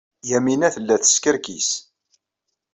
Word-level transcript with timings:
Yamina 0.29 0.67
tella 0.75 0.95
teskerkis. 1.03 1.69